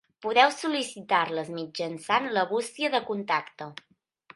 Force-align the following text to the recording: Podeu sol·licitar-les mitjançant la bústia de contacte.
Podeu 0.25 0.53
sol·licitar-les 0.55 1.53
mitjançant 1.59 2.29
la 2.39 2.49
bústia 2.57 2.95
de 2.97 3.07
contacte. 3.13 3.71